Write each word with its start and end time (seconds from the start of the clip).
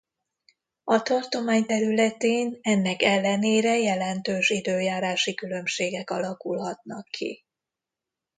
A 0.83 1.01
tartomány 1.01 1.65
területén 1.65 2.59
ennek 2.61 3.01
ellenére 3.01 3.77
jelentős 3.77 4.49
időjárási 4.49 5.33
különbségek 5.33 6.09
alakulhatnak 6.09 7.05
ki. 7.05 7.43